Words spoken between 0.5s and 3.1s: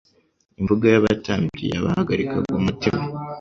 Imvugo y'abatambyi yabahagarikaga umutima.